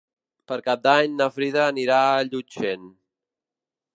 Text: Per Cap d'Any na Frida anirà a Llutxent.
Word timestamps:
Per 0.51 0.55
Cap 0.67 0.79
d'Any 0.85 1.17
na 1.19 1.27
Frida 1.35 1.61
anirà 1.75 2.01
a 2.15 2.25
Llutxent. 2.31 2.91